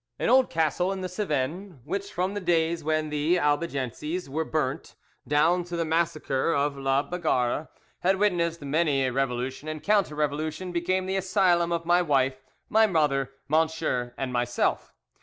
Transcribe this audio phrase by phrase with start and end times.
[0.17, 4.95] "An old castle in the Cevennes, which from the days when the Albigenses were burnt,
[5.27, 7.67] down to the massacre of La Bagarre,
[7.99, 12.87] had witnessed many a revolution and counter revolution, became the asylum of my wife, my
[12.87, 14.91] mother, M______, and myself.